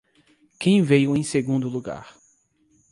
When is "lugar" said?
1.69-2.15